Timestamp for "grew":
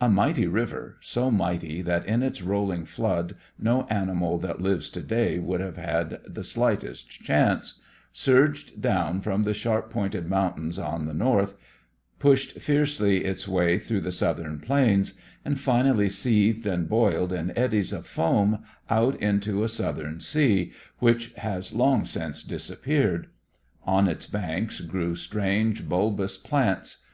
24.80-25.14